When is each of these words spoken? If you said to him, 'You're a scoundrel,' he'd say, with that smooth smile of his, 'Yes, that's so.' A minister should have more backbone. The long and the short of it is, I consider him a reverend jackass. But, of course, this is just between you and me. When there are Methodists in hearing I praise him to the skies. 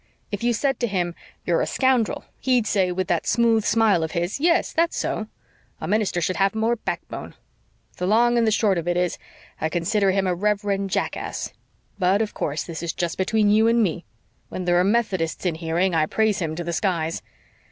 If 0.31 0.41
you 0.43 0.51
said 0.51 0.79
to 0.79 0.87
him, 0.87 1.13
'You're 1.45 1.61
a 1.61 1.67
scoundrel,' 1.67 2.25
he'd 2.39 2.65
say, 2.65 2.91
with 2.91 3.07
that 3.09 3.27
smooth 3.27 3.63
smile 3.63 4.01
of 4.01 4.13
his, 4.13 4.39
'Yes, 4.39 4.73
that's 4.73 4.97
so.' 4.97 5.27
A 5.79 5.87
minister 5.87 6.19
should 6.21 6.37
have 6.37 6.55
more 6.55 6.75
backbone. 6.75 7.35
The 7.97 8.07
long 8.07 8.35
and 8.35 8.47
the 8.47 8.51
short 8.51 8.79
of 8.79 8.87
it 8.87 8.97
is, 8.97 9.19
I 9.59 9.69
consider 9.69 10.09
him 10.09 10.25
a 10.25 10.33
reverend 10.33 10.89
jackass. 10.89 11.53
But, 11.99 12.19
of 12.23 12.33
course, 12.33 12.63
this 12.63 12.81
is 12.81 12.93
just 12.93 13.15
between 13.15 13.51
you 13.51 13.67
and 13.67 13.83
me. 13.83 14.05
When 14.49 14.65
there 14.65 14.79
are 14.79 14.83
Methodists 14.83 15.45
in 15.45 15.53
hearing 15.53 15.93
I 15.93 16.07
praise 16.07 16.39
him 16.39 16.55
to 16.55 16.63
the 16.63 16.73
skies. 16.73 17.21